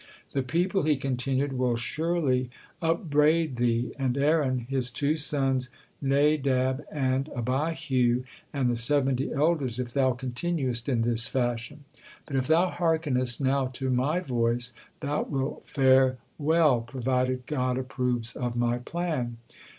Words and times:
"The 0.31 0.41
people," 0.41 0.81
he 0.81 0.95
continued, 0.97 1.53
"will 1.59 1.75
surely 1.75 2.49
unbraid 2.81 3.57
thee 3.57 3.93
and 3.99 4.17
Aaron, 4.17 4.61
his 4.61 4.89
two 4.89 5.15
sons 5.15 5.69
Nadab 6.01 6.83
and 6.91 7.29
Abihu, 7.35 8.23
and 8.51 8.67
the 8.71 8.75
seventy 8.75 9.31
elders, 9.31 9.77
if 9.77 9.93
thou 9.93 10.13
continuest 10.13 10.89
in 10.89 11.03
this 11.03 11.27
fashion. 11.27 11.83
But 12.25 12.35
if 12.35 12.47
thou 12.47 12.71
hearkenest 12.71 13.41
now 13.41 13.67
to 13.73 13.91
my 13.91 14.19
voice, 14.21 14.73
thou 15.01 15.21
wilt 15.21 15.67
fare 15.67 16.17
well, 16.39 16.81
provided 16.81 17.45
God 17.45 17.77
approves 17.77 18.35
of 18.35 18.55
my 18.55 18.79
plan. 18.79 19.37